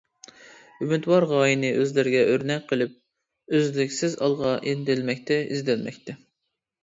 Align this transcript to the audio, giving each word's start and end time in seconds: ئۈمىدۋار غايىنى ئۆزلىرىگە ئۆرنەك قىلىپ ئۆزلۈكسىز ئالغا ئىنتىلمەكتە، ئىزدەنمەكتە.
ئۈمىدۋار 0.83 1.25
غايىنى 1.31 1.69
ئۆزلىرىگە 1.81 2.23
ئۆرنەك 2.31 2.63
قىلىپ 2.71 2.97
ئۆزلۈكسىز 3.57 4.15
ئالغا 4.27 4.55
ئىنتىلمەكتە، 4.71 5.39
ئىزدەنمەكتە. 5.43 6.17